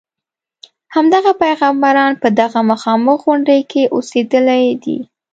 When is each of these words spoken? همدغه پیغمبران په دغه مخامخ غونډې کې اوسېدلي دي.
همدغه 0.95 1.31
پیغمبران 1.43 2.11
په 2.21 2.27
دغه 2.39 2.59
مخامخ 2.71 3.17
غونډې 3.25 3.59
کې 3.71 3.81
اوسېدلي 3.95 4.63
دي. 4.83 4.97